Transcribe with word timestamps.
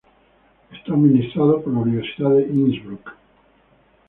Está 0.71 0.93
administrado 0.93 1.61
por 1.61 1.71
la 1.73 1.79
Universidad 1.81 2.31
de 2.31 2.47
Innsbruck. 2.47 3.11